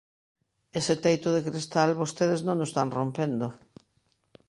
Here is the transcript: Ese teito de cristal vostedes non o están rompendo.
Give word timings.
Ese 0.79 0.95
teito 1.03 1.29
de 1.33 1.45
cristal 1.49 1.89
vostedes 2.01 2.41
non 2.47 2.57
o 2.63 2.67
están 2.69 2.87
rompendo. 2.97 3.47